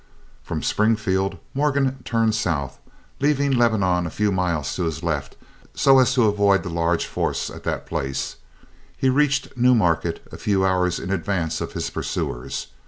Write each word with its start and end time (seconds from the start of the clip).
From 0.41 0.63
Springfield 0.63 1.37
Morgan 1.53 2.01
turned 2.03 2.33
south, 2.33 2.79
leaving 3.19 3.51
Lebanon 3.51 4.07
a 4.07 4.09
few 4.09 4.31
miles 4.31 4.75
to 4.75 4.85
his 4.85 5.03
left, 5.03 5.35
so 5.75 5.99
as 5.99 6.11
to 6.15 6.23
avoid 6.25 6.63
the 6.63 6.69
large 6.69 7.05
force 7.05 7.51
at 7.51 7.61
that 7.65 7.85
place; 7.85 8.37
he 8.97 9.09
reached 9.11 9.55
New 9.55 9.75
Market 9.75 10.27
a 10.31 10.37
few 10.37 10.65
hours 10.65 10.97
in 10.97 11.11
advance 11.11 11.61
of 11.61 11.73
his 11.73 11.91
pursuers. 11.91 12.69